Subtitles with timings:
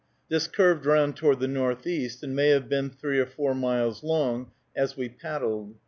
[0.29, 4.49] This curved round toward the northeast, and may have been three or four miles long
[4.75, 5.75] as we paddled.